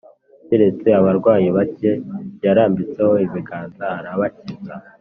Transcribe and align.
keretse 0.47 0.87
abarwayi 0.99 1.47
bake 1.57 1.91
yarambitseho 2.45 3.13
ibiganza, 3.25 3.85
arabakiza. 3.97 4.73